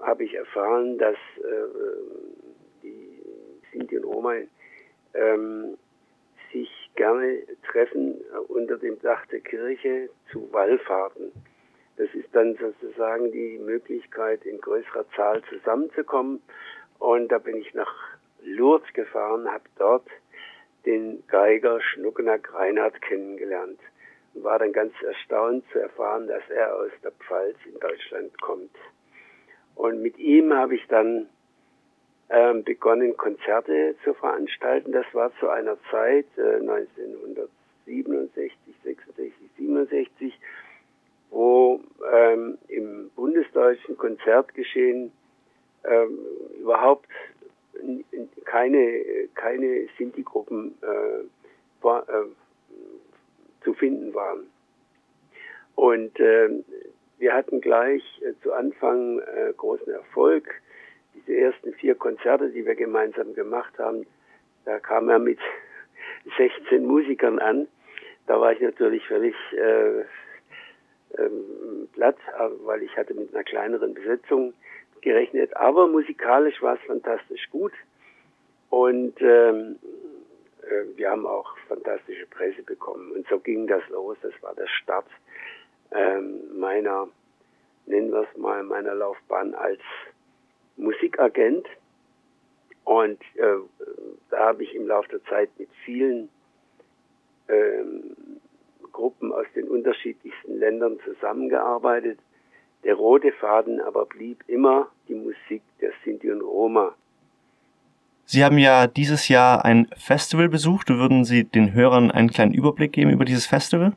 habe 0.01 0.23
ich 0.23 0.33
erfahren, 0.33 0.97
dass 0.97 1.15
äh, 1.37 2.81
die 2.83 3.21
Sinti 3.71 3.97
und 3.97 4.03
Roma 4.05 4.33
ähm, 5.13 5.77
gerne 6.99 7.43
treffen 7.71 8.19
unter 8.49 8.75
dem 8.77 8.99
Dach 9.01 9.25
der 9.27 9.39
Kirche 9.39 10.09
zu 10.33 10.51
Wallfahrten. 10.51 11.31
Das 11.95 12.09
ist 12.13 12.27
dann 12.33 12.57
sozusagen 12.57 13.31
die 13.31 13.57
Möglichkeit, 13.57 14.45
in 14.45 14.59
größerer 14.59 15.05
Zahl 15.15 15.41
zusammenzukommen. 15.49 16.41
Und 16.99 17.29
da 17.29 17.37
bin 17.37 17.55
ich 17.55 17.73
nach 17.73 17.93
Lourdes 18.43 18.91
gefahren, 18.91 19.49
habe 19.49 19.63
dort 19.77 20.07
den 20.85 21.23
Geiger 21.27 21.79
Schnuckenack 21.79 22.53
Reinhardt 22.53 23.01
kennengelernt 23.01 23.79
und 24.33 24.43
war 24.43 24.59
dann 24.59 24.73
ganz 24.73 24.93
erstaunt 25.01 25.63
zu 25.71 25.79
erfahren, 25.79 26.27
dass 26.27 26.43
er 26.49 26.75
aus 26.75 26.91
der 27.01 27.11
Pfalz 27.11 27.55
in 27.65 27.79
Deutschland 27.79 28.41
kommt. 28.41 28.75
Und 29.75 30.01
mit 30.01 30.17
ihm 30.17 30.53
habe 30.53 30.75
ich 30.75 30.85
dann 30.87 31.29
ähm, 32.29 32.63
begonnen, 32.63 33.17
Konzerte 33.17 33.95
zu 34.03 34.13
veranstalten. 34.13 34.91
Das 34.91 35.07
war 35.13 35.31
zu 35.39 35.49
einer 35.49 35.77
Zeit 35.89 36.27
äh, 36.37 36.57
1967, 36.57 38.53
66, 38.83 39.33
67, 39.57 40.39
wo 41.31 41.81
ähm, 42.11 42.59
im 42.67 43.09
bundesdeutschen 43.15 43.97
Konzertgeschehen 43.97 45.11
ähm, 45.85 46.19
überhaupt 46.59 47.07
keine, 48.45 49.03
keine 49.35 49.87
Sinti-Gruppen 49.97 50.77
äh, 50.81 51.21
äh, 51.83 52.25
zu 53.63 53.73
finden 53.73 54.13
waren. 54.13 54.47
Und 55.75 56.19
äh, 56.19 56.49
wir 57.19 57.33
hatten 57.33 57.61
gleich 57.61 58.03
äh, 58.21 58.33
zu 58.43 58.53
Anfang 58.53 59.19
äh, 59.19 59.53
großen 59.55 59.91
Erfolg. 59.91 60.61
Diese 61.29 61.41
ersten 61.41 61.73
vier 61.73 61.93
Konzerte, 61.93 62.49
die 62.49 62.65
wir 62.65 62.73
gemeinsam 62.73 63.35
gemacht 63.35 63.77
haben, 63.77 64.07
da 64.65 64.79
kam 64.79 65.09
er 65.09 65.19
mit 65.19 65.37
16 66.37 66.83
Musikern 66.83 67.37
an. 67.37 67.67
Da 68.25 68.41
war 68.41 68.51
ich 68.51 68.59
natürlich 68.61 69.05
völlig 69.05 69.35
äh, 69.53 69.99
ähm, 71.19 71.87
platt, 71.93 72.17
weil 72.63 72.81
ich 72.81 72.97
hatte 72.97 73.13
mit 73.13 73.33
einer 73.33 73.43
kleineren 73.43 73.93
Besetzung 73.93 74.53
gerechnet. 75.01 75.55
Aber 75.55 75.87
musikalisch 75.87 76.59
war 76.63 76.75
es 76.75 76.81
fantastisch 76.87 77.47
gut. 77.51 77.73
Und 78.71 79.21
ähm, 79.21 79.77
äh, 80.63 80.97
wir 80.97 81.11
haben 81.11 81.27
auch 81.27 81.55
fantastische 81.67 82.25
Presse 82.25 82.63
bekommen. 82.63 83.11
Und 83.11 83.27
so 83.27 83.39
ging 83.39 83.67
das 83.67 83.87
los. 83.89 84.17
Das 84.23 84.33
war 84.41 84.55
der 84.55 84.67
Start 84.67 85.05
ähm, 85.91 86.59
meiner, 86.59 87.07
nennen 87.85 88.11
wir 88.11 88.27
es 88.31 88.37
mal, 88.37 88.63
meiner 88.63 88.95
Laufbahn 88.95 89.53
als 89.53 89.81
Musikagent. 90.79 91.67
Und 92.83 93.21
äh, 93.35 93.57
da 94.31 94.39
habe 94.39 94.63
ich 94.63 94.73
im 94.73 94.87
Laufe 94.87 95.09
der 95.09 95.23
Zeit 95.25 95.49
mit 95.59 95.69
vielen 95.85 96.29
ähm, 97.47 98.15
Gruppen 98.91 99.31
aus 99.31 99.45
den 99.55 99.67
unterschiedlichsten 99.67 100.57
Ländern 100.57 100.99
zusammengearbeitet. 101.05 102.19
Der 102.83 102.95
rote 102.95 103.31
Faden 103.33 103.81
aber 103.81 104.05
blieb 104.05 104.43
immer 104.47 104.87
die 105.07 105.15
Musik 105.15 105.61
der 105.81 105.91
Sinti 106.03 106.31
und 106.31 106.41
Roma. 106.41 106.95
Sie 108.25 108.43
haben 108.43 108.57
ja 108.57 108.87
dieses 108.87 109.27
Jahr 109.27 109.65
ein 109.65 109.87
Festival 109.97 110.49
besucht. 110.49 110.89
Würden 110.89 111.25
Sie 111.25 111.43
den 111.45 111.73
Hörern 111.73 112.11
einen 112.11 112.29
kleinen 112.29 112.53
Überblick 112.53 112.93
geben 112.93 113.11
über 113.11 113.25
dieses 113.25 113.47
Festival? 113.47 113.93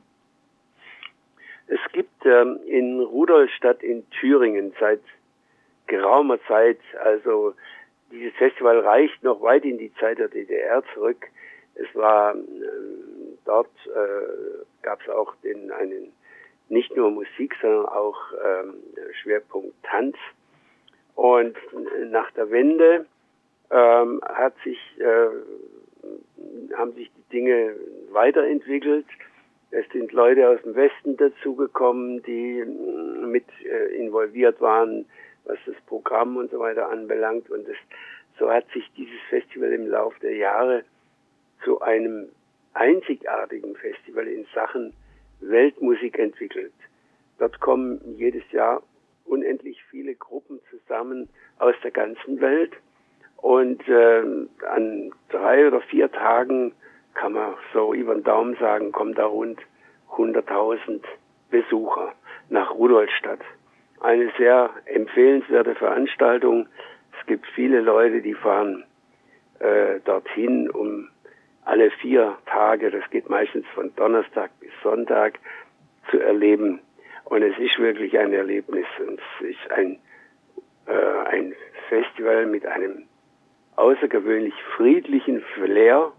Es 1.67 1.81
gibt 1.93 2.25
ähm, 2.25 2.59
in 2.67 3.01
Rudolstadt 3.01 3.83
in 3.83 4.09
Thüringen 4.11 4.73
seit 4.81 5.01
geraumer 5.87 6.39
Zeit, 6.47 6.79
also 7.03 7.55
dieses 8.11 8.35
Festival 8.35 8.81
reicht 8.81 9.23
noch 9.23 9.41
weit 9.43 9.65
in 9.65 9.79
die 9.79 9.93
Zeit 9.95 10.19
der 10.19 10.29
DDR 10.29 10.83
zurück. 10.95 11.27
Es 11.75 11.95
war 11.95 12.35
ähm, 12.35 13.39
dort 13.45 13.71
äh, 13.87 14.65
gab 14.83 15.01
es 15.03 15.09
auch 15.09 15.35
den 15.43 15.71
einen 15.71 16.13
nicht 16.69 16.97
nur 16.97 17.11
Musik, 17.11 17.55
sondern 17.61 17.87
auch 17.87 18.19
ähm, 18.45 18.75
Schwerpunkt 19.21 19.75
Tanz. 19.83 20.17
Und 21.15 21.57
nach 22.11 22.31
der 22.33 22.51
Wende 22.51 23.07
ähm, 23.71 24.21
hat 24.25 24.55
sich, 24.65 24.79
äh, 24.99 26.75
haben 26.75 26.93
sich 26.93 27.11
die 27.11 27.33
Dinge 27.33 27.75
weiterentwickelt. 28.11 29.07
Es 29.71 29.87
sind 29.93 30.13
Leute 30.13 30.49
aus 30.49 30.63
dem 30.63 30.75
Westen 30.75 31.17
dazugekommen, 31.17 32.23
die 32.23 32.61
äh, 32.61 32.65
mit 33.27 33.45
äh, 33.65 33.95
involviert 33.97 34.61
waren, 34.61 35.07
was 35.45 35.59
das 35.67 35.77
Programm 35.87 36.37
und 36.37 36.51
so 36.51 36.59
weiter 36.59 36.89
anbelangt. 36.89 37.51
Und 37.51 37.69
das, 37.69 37.77
so 38.39 38.51
hat 38.51 38.67
sich 38.73 38.91
dieses 38.97 39.21
Festival 39.29 39.73
im 39.73 39.87
Laufe 39.89 40.19
der 40.21 40.37
Jahre 40.37 40.85
zu 41.65 41.81
einem 41.81 42.29
einzigartigen 42.75 43.77
Festival 43.77 44.27
in 44.27 44.47
Sachen 44.55 44.95
Weltmusik 45.41 46.19
entwickelt. 46.19 46.73
Dort 47.39 47.61
kommen 47.61 48.01
jedes 48.17 48.51
Jahr 48.53 48.83
unendlich 49.25 49.83
viele 49.91 50.15
Gruppen 50.15 50.61
zusammen 50.71 51.29
aus 51.59 51.75
der 51.83 51.91
ganzen 51.91 52.41
Welt 52.41 52.73
und 53.43 53.87
äh, 53.89 54.23
an 54.69 55.13
drei 55.29 55.67
oder 55.67 55.81
vier 55.81 56.11
Tagen 56.11 56.73
kann 57.15 57.33
man 57.33 57.55
so 57.73 57.93
über 57.93 58.15
den 58.15 58.25
Daumen 58.25 58.57
sagen, 58.57 58.93
kommen 58.93 59.15
da 59.15 59.27
rund 59.27 59.61
100.000 60.13 61.03
Besucher 61.51 62.13
nach 62.49 62.71
Rudolstadt. 62.71 63.41
Eine 64.03 64.33
sehr 64.37 64.71
empfehlenswerte 64.87 65.77
Veranstaltung. 65.77 66.67
Es 67.21 67.27
gibt 67.27 67.47
viele 67.55 67.81
Leute, 67.81 68.21
die 68.21 68.35
fahren 68.35 68.83
äh, 69.61 70.01
dorthin, 70.05 70.69
um 70.69 71.09
alle 71.65 71.93
vier 71.93 72.37
Tage, 72.47 72.91
das 72.91 73.09
geht 73.11 73.31
meistens 73.31 73.65
von 73.77 73.95
Donnerstag 73.95 74.51
bis 74.59 74.73
Sonntag, 74.83 75.39
zu 76.11 76.19
erleben. 76.19 76.81
Und 77.27 77.43
es 77.43 77.57
ist 77.59 77.79
wirklich 77.79 78.19
ein 78.19 78.33
Erlebnis. 78.33 78.87
Und 79.07 79.21
es 79.21 79.51
ist 79.51 79.71
ein, 79.71 80.01
äh, 80.87 81.29
ein 81.29 81.55
Festival 81.89 82.47
mit 82.47 82.67
einem 82.67 83.05
außergewöhnlich 83.77 84.55
friedlichen 84.77 85.43
Flair 85.55 86.11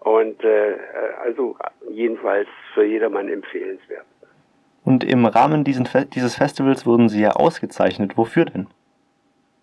und 0.00 0.42
äh, 0.42 0.76
also 1.22 1.56
jedenfalls 1.88 2.48
für 2.74 2.84
jedermann 2.84 3.28
empfehlenswert. 3.28 4.04
Und 4.84 5.02
im 5.02 5.24
Rahmen 5.24 5.64
Fe 5.64 6.06
dieses 6.06 6.36
Festivals 6.36 6.86
wurden 6.86 7.08
Sie 7.08 7.22
ja 7.22 7.30
ausgezeichnet. 7.30 8.16
Wofür 8.16 8.44
denn? 8.44 8.66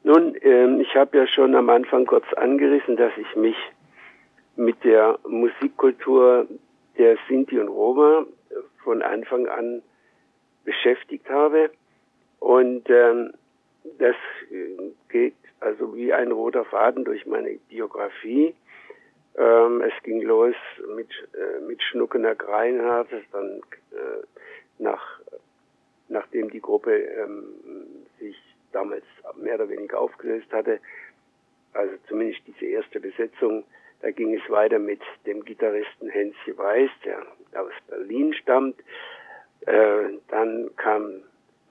Nun, 0.04 0.36
ähm, 0.42 0.82
ich 0.82 0.96
habe 0.96 1.18
ja 1.18 1.28
schon 1.28 1.56
am 1.56 1.70
Anfang 1.70 2.06
kurz 2.06 2.26
angerissen, 2.34 2.98
dass 2.98 3.12
ich 3.18 3.36
mich 3.36 3.56
mit 4.56 4.84
der 4.84 5.20
Musikkultur 5.28 6.48
der 6.98 7.18
Sinti 7.28 7.60
und 7.60 7.68
Roma 7.68 8.26
von 8.84 9.02
Anfang 9.02 9.48
an 9.48 9.82
beschäftigt 10.66 11.30
habe. 11.30 11.70
Und 12.40 12.90
ähm, 12.90 13.34
das 14.00 14.16
geht 15.10 15.36
also 15.60 15.96
wie 15.96 16.12
ein 16.12 16.32
roter 16.32 16.66
Faden 16.66 17.06
durch 17.06 17.26
meine 17.26 17.60
Biografie. 17.70 18.56
Ähm, 19.38 19.82
es 19.82 20.04
ging 20.04 20.22
los 20.22 20.56
mit, 20.96 21.10
äh, 21.34 21.62
mit 21.66 21.82
Schnuckener 21.82 22.36
Greinhardt, 22.36 23.10
dann 23.32 23.62
äh, 23.92 24.31
nach, 24.82 25.20
nachdem 26.10 26.50
die 26.50 26.62
Gruppe 26.62 26.96
ähm, 26.96 27.44
sich 28.20 28.38
damals 28.72 29.04
mehr 29.38 29.56
oder 29.56 29.70
weniger 29.70 30.00
aufgelöst 30.00 30.52
hatte, 30.52 30.80
also 31.74 31.94
zumindest 32.08 32.42
diese 32.48 32.66
erste 32.66 33.00
Besetzung, 33.00 33.64
da 34.02 34.12
ging 34.12 34.34
es 34.34 34.50
weiter 34.50 34.80
mit 34.80 35.02
dem 35.26 35.46
Gitarristen 35.46 36.10
Hänschen 36.10 36.58
Weiß, 36.58 36.90
der 37.06 37.20
aus 37.54 37.72
Berlin 37.88 38.34
stammt. 38.34 38.80
Äh, 39.66 40.18
dann 40.28 40.72
kam 40.76 41.22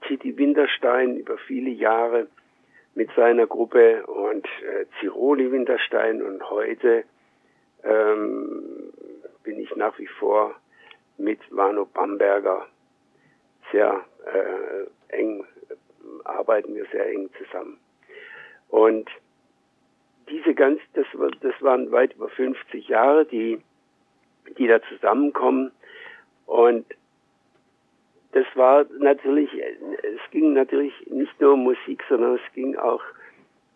Titi 0.07 0.37
Winterstein 0.37 1.17
über 1.17 1.37
viele 1.37 1.69
Jahre 1.69 2.27
mit 2.95 3.09
seiner 3.15 3.47
Gruppe 3.47 4.05
und 4.05 4.45
äh, 4.45 4.85
Ziroli 4.99 5.51
Winterstein 5.51 6.21
und 6.21 6.49
heute 6.49 7.03
ähm, 7.83 8.93
bin 9.43 9.59
ich 9.59 9.75
nach 9.75 9.97
wie 9.99 10.07
vor 10.07 10.55
mit 11.17 11.39
Manu 11.51 11.85
Bamberger 11.85 12.67
sehr 13.71 14.05
äh, 14.25 15.15
eng, 15.15 15.45
arbeiten 16.23 16.75
wir 16.75 16.85
sehr 16.91 17.07
eng 17.09 17.29
zusammen. 17.37 17.77
Und 18.69 19.09
diese 20.29 20.53
ganz, 20.53 20.79
das, 20.93 21.05
das 21.41 21.61
waren 21.61 21.91
weit 21.91 22.13
über 22.15 22.29
50 22.29 22.87
Jahre, 22.87 23.25
die, 23.25 23.59
die 24.57 24.67
da 24.67 24.81
zusammenkommen. 24.83 25.71
Und 26.45 26.85
das 28.31 28.45
war 28.55 28.85
natürlich, 28.99 29.49
es 29.53 30.31
ging 30.31 30.53
natürlich 30.53 30.93
nicht 31.07 31.39
nur 31.41 31.53
um 31.53 31.63
Musik, 31.63 32.03
sondern 32.07 32.35
es 32.35 32.53
ging 32.53 32.77
auch 32.77 33.03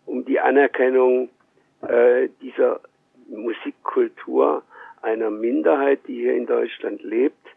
um 0.05 0.23
die 0.23 0.39
Anerkennung 0.39 1.29
äh, 1.81 2.29
dieser 2.41 2.79
Musikkultur 3.27 4.63
einer 5.01 5.29
Minderheit, 5.29 5.99
die 6.07 6.15
hier 6.21 6.35
in 6.35 6.45
Deutschland 6.45 7.01
lebt, 7.03 7.47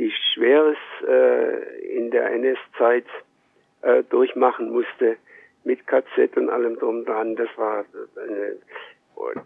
die 0.00 0.12
Schweres 0.32 0.78
äh, 1.06 1.96
in 1.96 2.10
der 2.10 2.32
NS-Zeit 2.32 3.04
äh, 3.82 4.02
durchmachen 4.04 4.70
musste 4.70 5.16
mit 5.62 5.86
KZ 5.86 6.36
und 6.36 6.48
allem 6.48 6.78
drum 6.78 7.04
dran. 7.04 7.36
Das 7.36 7.50
war 7.56 7.84
eine, 8.16 8.56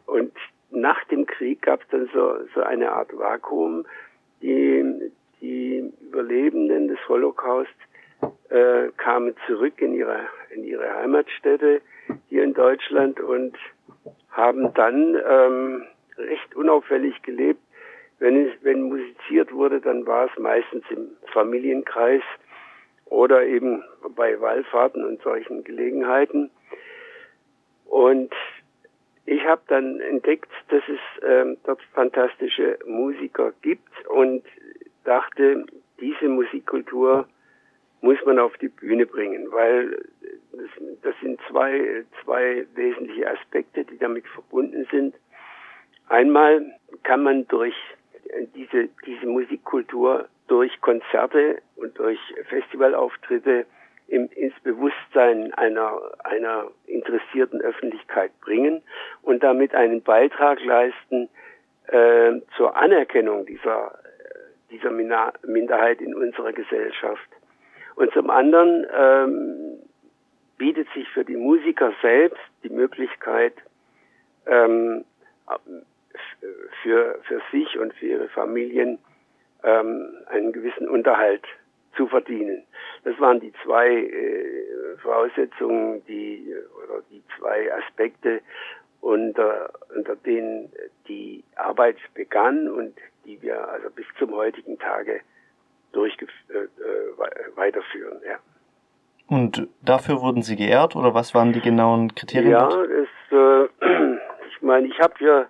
und 0.06 0.32
nach 0.70 1.02
dem 1.06 1.26
Krieg 1.26 1.62
gab 1.62 1.82
es 1.82 1.88
dann 1.88 2.08
so, 2.14 2.36
so 2.54 2.62
eine 2.62 2.92
Art 2.92 3.16
Vakuum. 3.18 3.84
Die, 4.42 5.10
die 5.40 5.92
Überlebenden 6.02 6.86
des 6.86 6.98
Holocaust 7.08 7.74
äh, 8.50 8.90
kamen 8.96 9.34
zurück 9.48 9.74
in 9.80 9.94
ihre, 9.94 10.20
in 10.50 10.62
ihre 10.62 10.94
Heimatstädte 10.94 11.80
hier 12.28 12.44
in 12.44 12.54
Deutschland 12.54 13.18
und 13.18 13.56
haben 14.30 14.72
dann 14.74 15.16
ähm, 15.28 15.82
recht 16.16 16.54
unauffällig 16.54 17.20
gelebt. 17.22 17.60
Wenn, 18.24 18.46
es, 18.46 18.54
wenn 18.62 18.84
musiziert 18.84 19.52
wurde, 19.52 19.82
dann 19.82 20.06
war 20.06 20.30
es 20.30 20.38
meistens 20.38 20.82
im 20.88 21.10
Familienkreis 21.34 22.22
oder 23.04 23.44
eben 23.44 23.84
bei 24.16 24.40
Wallfahrten 24.40 25.04
und 25.04 25.20
solchen 25.20 25.62
Gelegenheiten. 25.62 26.48
Und 27.84 28.32
ich 29.26 29.44
habe 29.44 29.60
dann 29.66 30.00
entdeckt, 30.00 30.50
dass 30.70 30.82
es 30.88 31.22
ähm, 31.22 31.58
dort 31.64 31.82
fantastische 31.92 32.78
Musiker 32.87 33.52
gibt 33.60 34.06
und 34.08 34.42
dachte, 35.04 35.66
diese 36.00 36.26
Musikkultur 36.26 37.28
muss 38.00 38.16
man 38.24 38.38
auf 38.38 38.56
die 38.56 38.68
Bühne 38.68 39.04
bringen, 39.04 39.52
weil 39.52 40.02
das, 40.52 40.70
das 41.02 41.14
sind 41.20 41.38
zwei, 41.50 42.06
zwei 42.24 42.66
wesentliche 42.74 43.30
Aspekte, 43.30 43.84
die 43.84 43.98
damit 43.98 44.26
verbunden 44.28 44.88
sind. 44.90 45.14
Einmal 46.08 46.64
kann 47.02 47.22
man 47.22 47.46
durch 47.48 47.74
diese, 48.54 48.88
diese 49.06 49.26
Musikkultur 49.26 50.28
durch 50.48 50.80
Konzerte 50.80 51.62
und 51.76 51.98
durch 51.98 52.18
Festivalauftritte 52.48 53.66
im, 54.08 54.28
ins 54.34 54.54
Bewusstsein 54.60 55.52
einer, 55.54 55.98
einer 56.24 56.70
interessierten 56.86 57.60
Öffentlichkeit 57.60 58.38
bringen 58.40 58.82
und 59.22 59.42
damit 59.42 59.74
einen 59.74 60.02
Beitrag 60.02 60.62
leisten 60.64 61.28
äh, 61.86 62.40
zur 62.56 62.76
Anerkennung 62.76 63.46
dieser, 63.46 63.98
dieser 64.70 64.90
Minderheit 64.90 66.00
in 66.00 66.14
unserer 66.14 66.52
Gesellschaft. 66.52 67.28
Und 67.96 68.12
zum 68.12 68.28
anderen 68.28 68.86
ähm, 68.94 69.78
bietet 70.58 70.88
sich 70.94 71.08
für 71.10 71.24
die 71.24 71.36
Musiker 71.36 71.92
selbst 72.02 72.42
die 72.62 72.70
Möglichkeit, 72.70 73.54
ähm, 74.46 75.04
für, 76.83 77.18
für 77.22 77.40
sich 77.50 77.79
und 77.79 77.94
für 77.94 78.07
ihre 78.07 78.29
Familien 78.29 78.98
ähm, 79.62 80.16
einen 80.27 80.53
gewissen 80.53 80.88
Unterhalt 80.88 81.44
zu 81.96 82.07
verdienen. 82.07 82.64
Das 83.05 83.18
waren 83.20 83.40
die 83.40 83.53
zwei 83.64 83.88
äh, 83.88 84.96
Voraussetzungen, 85.03 86.05
die 86.07 86.55
oder 86.85 87.03
die 87.11 87.22
zwei 87.38 87.72
Aspekte, 87.72 88.40
unter, 89.00 89.70
unter 89.94 90.16
denen 90.16 90.72
die 91.09 91.44
Arbeit 91.57 91.96
begann 92.14 92.68
und 92.68 92.96
die 93.27 93.40
wir 93.42 93.68
also 93.68 93.90
bis 93.90 94.07
zum 94.18 94.35
heutigen 94.35 94.79
Tage 94.79 95.20
durchgef 95.92 96.31
äh, 96.48 96.57
äh, 96.59 97.57
weiterführen. 97.57 98.20
Ja. 98.27 98.38
Und 99.29 99.68
dafür 99.83 100.20
wurden 100.22 100.42
Sie 100.42 100.57
geehrt 100.57 100.96
oder 100.96 101.14
was 101.14 101.35
waren 101.35 101.53
die 101.53 101.61
genauen 101.61 102.14
Kriterien? 102.14 102.53
Ja, 102.53 102.68
es, 102.68 103.09
äh, 103.31 103.64
ich 104.48 104.62
meine, 104.62 104.87
ich 104.87 104.98
habe 105.00 105.14
ja, 105.20 105.46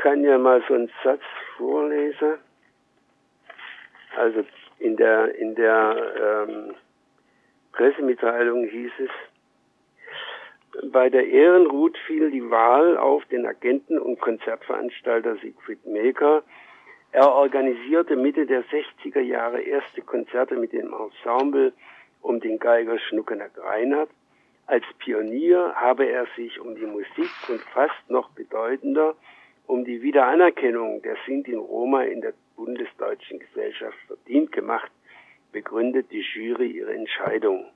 kann 0.00 0.24
ja 0.24 0.38
mal 0.38 0.62
so 0.66 0.74
einen 0.74 0.90
Satz 1.04 1.22
vorlesen. 1.56 2.38
Also 4.16 4.44
in 4.78 4.96
der 4.96 5.34
in 5.34 5.54
der 5.54 6.46
ähm, 6.48 6.74
Pressemitteilung 7.72 8.64
hieß 8.64 8.92
es, 8.98 9.10
bei 10.90 11.10
der 11.10 11.26
Ehrenruth 11.26 11.98
fiel 12.06 12.30
die 12.30 12.50
Wahl 12.50 12.96
auf 12.96 13.24
den 13.26 13.44
Agenten 13.44 13.98
und 13.98 14.20
Konzertveranstalter 14.20 15.36
Siegfried 15.36 15.84
Meker. 15.84 16.42
Er 17.12 17.30
organisierte 17.30 18.16
Mitte 18.16 18.46
der 18.46 18.64
60er 18.64 19.20
Jahre 19.20 19.60
erste 19.60 20.00
Konzerte 20.00 20.56
mit 20.56 20.72
dem 20.72 20.94
Ensemble 20.94 21.72
um 22.22 22.40
den 22.40 22.58
Geiger 22.58 22.98
Schnuckener 22.98 23.50
Reinhardt. 23.56 24.10
Als 24.66 24.84
Pionier 24.98 25.74
habe 25.74 26.06
er 26.06 26.26
sich 26.36 26.58
um 26.60 26.74
die 26.76 26.86
Musik 26.86 27.30
und 27.48 27.60
fast 27.74 28.08
noch 28.08 28.30
bedeutender 28.30 29.14
um 29.70 29.84
die 29.84 30.02
Wiederanerkennung 30.02 31.00
der 31.02 31.16
Sinti 31.24 31.54
und 31.54 31.64
Roma 31.64 32.02
in 32.02 32.20
der 32.20 32.34
bundesdeutschen 32.56 33.38
Gesellschaft 33.38 33.96
verdient 34.08 34.50
gemacht, 34.50 34.90
begründet 35.52 36.10
die 36.10 36.24
Jury 36.34 36.72
ihre 36.72 36.92
Entscheidung. 36.92 37.66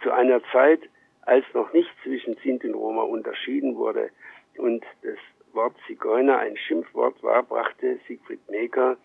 Zu 0.00 0.12
einer 0.12 0.40
Zeit, 0.52 0.80
als 1.22 1.44
noch 1.54 1.72
nicht 1.72 1.90
zwischen 2.04 2.36
Sinti 2.44 2.68
und 2.68 2.74
Roma 2.74 3.02
unterschieden 3.02 3.74
wurde 3.74 4.10
und 4.58 4.84
das 5.02 5.18
Wort 5.52 5.74
Zigeuner 5.88 6.38
ein 6.38 6.56
Schimpfwort 6.56 7.20
war, 7.22 7.42
brachte 7.42 7.98
Siegfried 8.06 8.48
Meker 8.48 8.96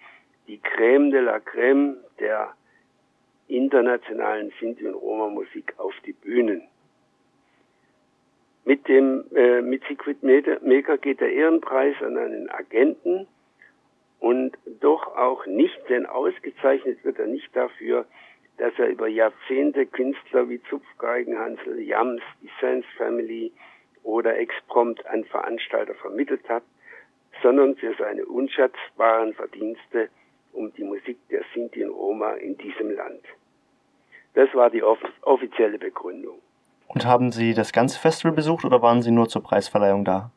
die 0.48 0.60
Crème 0.60 1.10
de 1.10 1.22
la 1.22 1.38
Crème 1.38 1.96
der 2.20 2.54
internationalen 3.48 4.54
Sinti- 4.60 4.86
und 4.86 4.96
Roma-Musik 4.96 5.74
auf 5.78 5.94
die 6.06 6.14
Bühnen. 6.14 6.62
Mit 8.66 8.88
dem, 8.88 9.26
äh, 9.36 9.62
mit 9.62 9.84
Siegfried 9.86 10.24
Meker 10.24 10.98
geht 10.98 11.20
der 11.20 11.34
Ehrenpreis 11.34 11.96
an 12.02 12.18
einen 12.18 12.50
Agenten 12.50 13.28
und 14.20 14.58
doch 14.80 15.18
auch 15.18 15.46
nicht, 15.46 15.78
denn 15.90 16.06
ausgezeichnet 16.06 17.04
wird 17.04 17.20
er 17.20 17.28
nicht 17.28 17.54
dafür, 17.56 18.06
dass 18.58 18.72
er 18.78 18.88
über 18.88 19.08
Jahrzehnte 19.08 19.86
Künstler 19.86 20.48
wie 20.48 20.62
Zupfgeigen, 20.70 21.38
Hansel 21.38 21.80
Jams, 21.82 22.22
die 22.42 22.50
Sands 22.62 22.88
Family 22.98 23.52
oder 24.04 24.38
Exprompt 24.38 25.06
an 25.08 25.26
Veranstalter 25.26 25.96
vermittelt 25.96 26.48
hat, 26.48 26.64
sondern 27.42 27.76
für 27.76 27.94
seine 27.96 28.26
unschätzbaren 28.26 29.34
Verdienste 29.34 30.10
um 30.54 30.72
die 30.74 30.84
Musik 30.84 31.18
der 31.30 31.44
Sinti 31.54 31.84
und 31.84 31.92
Roma 31.92 32.34
in 32.34 32.58
diesem 32.58 32.92
Land. 32.92 33.24
Das 34.36 34.54
war 34.54 34.70
die 34.70 34.84
off 34.84 35.00
offizielle 35.22 35.78
Begründung. 35.78 36.40
Und 36.94 37.06
haben 37.06 37.32
Sie 37.32 37.54
das 37.54 37.74
ganze 37.74 38.00
Festival 38.00 38.34
besucht 38.34 38.66
oder 38.66 38.82
waren 38.82 39.02
Sie 39.02 39.12
nur 39.12 39.28
zur 39.28 39.42
Preisverleihung 39.42 40.06
da? 40.06 40.30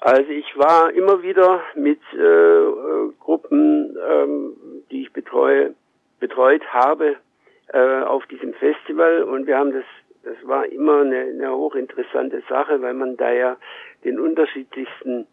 Also 0.00 0.30
ich 0.30 0.56
war 0.56 0.92
immer 0.92 1.22
wieder 1.22 1.60
mit 1.74 2.00
äh, 2.12 2.18
äh, 2.18 3.12
Gruppen, 3.20 3.96
ähm, 4.10 4.52
die 4.90 5.02
ich 5.02 5.12
betreue, 5.12 5.74
betreut 6.18 6.64
habe, 6.72 7.16
äh, 7.72 8.02
auf 8.02 8.26
diesem 8.26 8.52
Festival 8.54 9.22
und 9.22 9.46
wir 9.46 9.56
haben 9.56 9.72
das, 9.72 9.84
das 10.24 10.36
war 10.46 10.66
immer 10.66 11.00
eine, 11.02 11.20
eine 11.20 11.52
hochinteressante 11.52 12.42
Sache, 12.48 12.82
weil 12.82 12.94
man 12.94 13.16
da 13.16 13.32
ja 13.32 13.56
den 14.04 14.18
unterschiedlichsten 14.18 15.26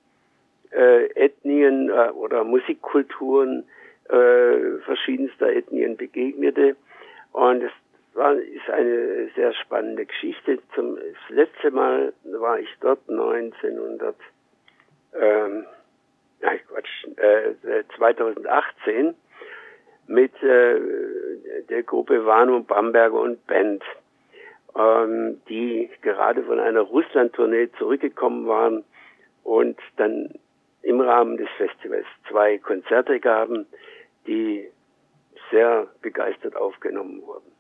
äh, 0.72 1.06
Ethnien 1.16 1.90
äh, 1.90 2.12
oder 2.12 2.44
Musikkulturen 2.44 3.64
äh, 4.08 4.78
verschiedenster 4.86 5.52
Ethnien 5.52 5.98
begegnete. 5.98 6.76
Und 7.32 7.64
es 7.64 7.72
war, 8.20 8.34
ist 8.36 8.70
eine 8.70 9.30
sehr 9.36 9.54
spannende 9.54 10.06
Geschichte. 10.06 10.60
Zum, 10.76 10.98
das 10.98 11.30
letzte 11.30 11.72
Mal 11.72 12.14
war 12.26 12.60
ich 12.60 12.70
dort 12.82 13.00
1900, 13.10 14.16
ähm, 15.20 15.66
nein, 16.42 16.60
Quatsch, 16.68 17.08
äh, 17.18 17.84
2018 17.98 19.16
mit 20.08 20.34
äh, 20.44 20.80
der 21.70 21.84
Gruppe 21.84 22.26
Wano 22.26 22.60
Bamberger 22.60 23.20
und 23.20 23.48
Band, 23.48 23.84
ähm, 24.78 25.42
die 25.48 25.90
gerade 26.02 26.44
von 26.44 26.60
einer 26.60 26.82
Russland-Tournee 26.82 27.70
zurückgekommen 27.78 28.48
waren 28.48 28.84
und 29.44 29.80
dann 29.96 30.34
im 30.82 31.00
Rahmen 31.00 31.38
des 31.38 31.50
Festivals 31.58 32.06
zwei 32.30 32.58
Konzerte 32.58 33.20
gaben, 33.20 33.66
die 34.28 34.70
sehr 35.52 35.88
begeistert 36.02 36.56
aufgenommen 36.56 37.22
wurden. 37.26 37.59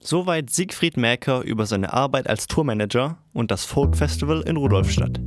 Soweit 0.00 0.50
Siegfried 0.50 0.96
Mäker 0.96 1.42
über 1.42 1.66
seine 1.66 1.92
Arbeit 1.92 2.28
als 2.28 2.46
Tourmanager 2.46 3.18
und 3.32 3.50
das 3.50 3.64
Folk 3.64 3.96
Festival 3.96 4.42
in 4.46 4.56
Rudolfstadt. 4.56 5.20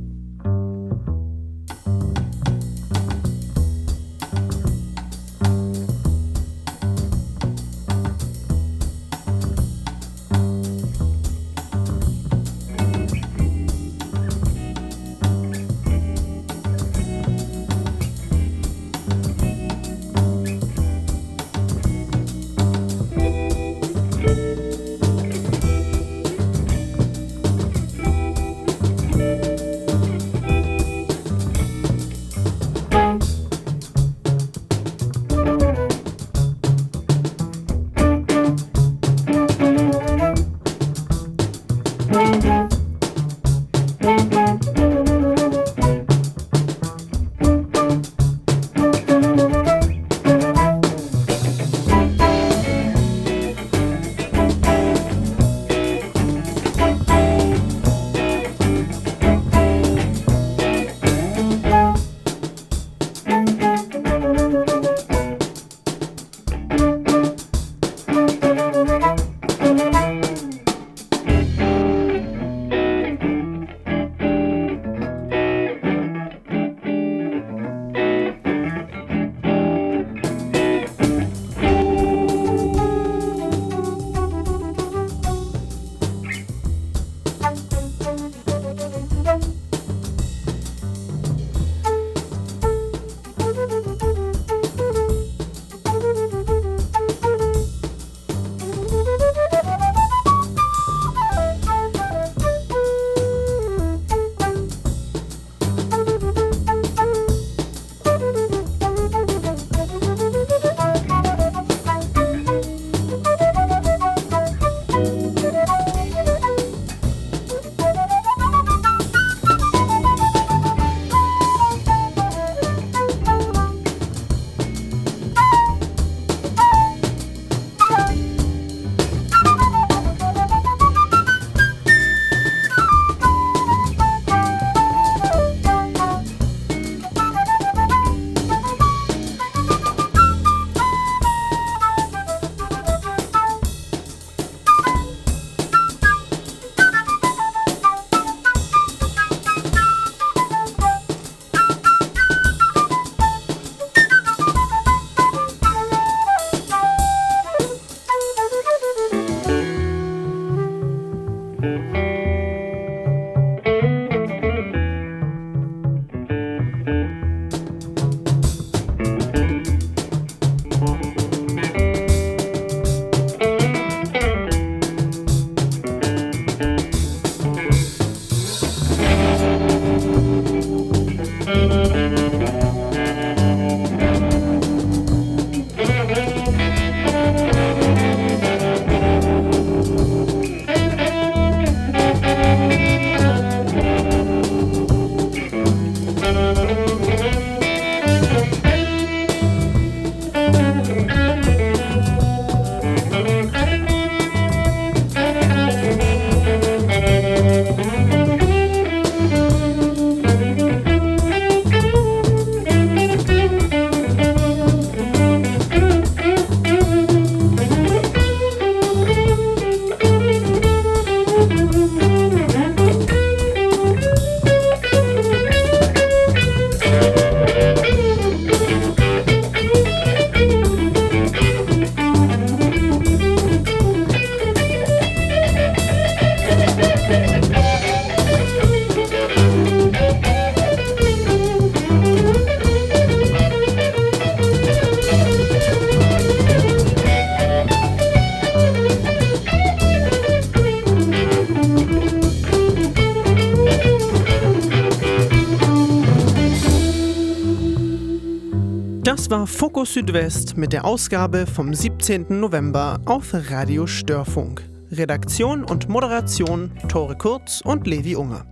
Das 259.28 259.40
war 259.40 259.46
Fokus 259.46 259.92
Südwest 259.92 260.56
mit 260.56 260.72
der 260.72 260.86
Ausgabe 260.86 261.46
vom 261.46 261.74
17. 261.74 262.40
November 262.40 262.98
auf 263.04 263.34
Radio 263.34 263.86
Störfunk. 263.86 264.62
Redaktion 264.90 265.64
und 265.64 265.86
Moderation 265.86 266.72
Tore 266.88 267.14
Kurz 267.14 267.60
und 267.60 267.86
Levi 267.86 268.16
Unger. 268.16 268.46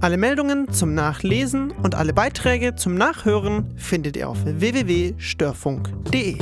Alle 0.00 0.16
Meldungen 0.16 0.72
zum 0.72 0.94
Nachlesen 0.94 1.70
und 1.70 1.94
alle 1.94 2.12
Beiträge 2.12 2.74
zum 2.74 2.96
Nachhören 2.96 3.72
findet 3.76 4.16
ihr 4.16 4.28
auf 4.28 4.38
www.störfunk.de. 4.44 6.38